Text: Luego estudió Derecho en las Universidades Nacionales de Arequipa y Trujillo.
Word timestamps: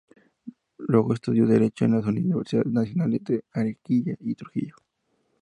Luego 0.79 1.13
estudió 1.13 1.45
Derecho 1.45 1.85
en 1.85 1.91
las 1.91 2.07
Universidades 2.07 2.71
Nacionales 2.73 3.23
de 3.23 3.45
Arequipa 3.51 4.13
y 4.19 4.33
Trujillo. 4.33 4.73